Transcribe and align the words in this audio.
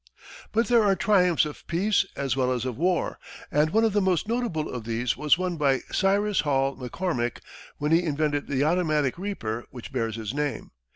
But 0.51 0.65
there 0.67 0.83
are 0.83 0.95
triumphs 0.95 1.45
of 1.45 1.67
peace, 1.67 2.07
as 2.15 2.35
well 2.35 2.51
as 2.51 2.65
of 2.65 2.75
war, 2.75 3.19
and 3.51 3.69
one 3.69 3.83
of 3.83 3.93
the 3.93 4.01
most 4.01 4.27
notable 4.27 4.67
of 4.67 4.83
these 4.83 5.15
was 5.15 5.37
won 5.37 5.57
by 5.57 5.81
Cyrus 5.91 6.39
Hall 6.39 6.75
McCormick 6.75 7.37
when 7.77 7.91
he 7.91 8.01
invented 8.01 8.47
the 8.47 8.63
automatic 8.63 9.19
reaper 9.19 9.65
which 9.69 9.91
bears 9.91 10.15
his 10.15 10.33
name. 10.33 10.71